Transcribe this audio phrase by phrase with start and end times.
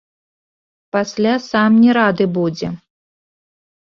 [0.95, 2.67] Пасля сам не рады будзе!